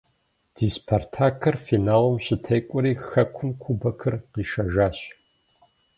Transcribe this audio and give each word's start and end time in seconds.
Ди 0.55 0.67
«Спартак»-ыр 0.75 1.55
финалым 1.67 2.15
щытекӏуэри 2.25 2.93
хэкум 3.07 3.49
кубокыр 3.61 4.13
къишэжащ. 4.31 4.97